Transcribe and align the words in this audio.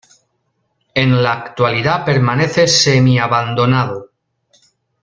En 0.95 1.21
la 1.21 1.33
actualidad 1.33 2.03
permanece 2.03 2.67
semi-abandonado. 2.67 4.09